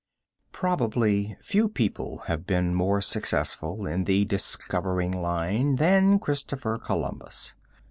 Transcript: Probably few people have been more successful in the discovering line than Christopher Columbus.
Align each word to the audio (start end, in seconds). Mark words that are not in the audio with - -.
Probably 0.51 1.37
few 1.43 1.69
people 1.69 2.23
have 2.25 2.47
been 2.47 2.73
more 2.73 3.01
successful 3.01 3.85
in 3.85 4.05
the 4.05 4.25
discovering 4.25 5.11
line 5.11 5.75
than 5.75 6.17
Christopher 6.17 6.79
Columbus. 6.79 7.53